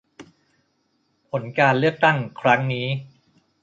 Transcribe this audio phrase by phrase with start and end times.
[1.29, 2.87] ผลการเลือกตั้งครั้งนี้